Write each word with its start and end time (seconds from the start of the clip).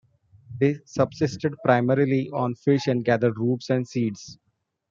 They 0.59 0.79
subsisted 0.83 1.53
primarily 1.63 2.31
on 2.33 2.55
fish 2.55 2.87
and 2.87 3.05
gathered 3.05 3.37
roots 3.37 3.69
and 3.69 3.87
seeds. 3.87 4.39